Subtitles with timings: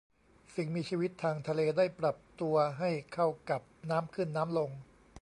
[0.55, 4.71] สิ่งมีชีวิตทางทะเลได้ปรับตัวให้เข้ากับน้ำขึ้นน้ำลง